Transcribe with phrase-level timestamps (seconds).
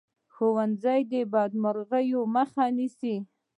[0.33, 3.15] ښوونځی د بدمرغیو مخه نیسي